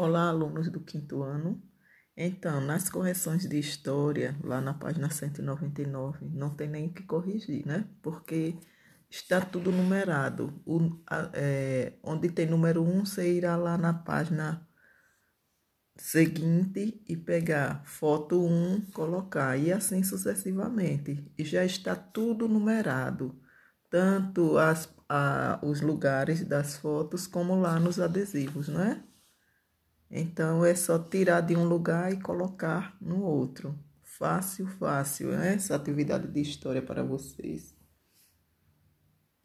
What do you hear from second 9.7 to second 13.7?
numerado. O, a, é, onde tem número 1, você irá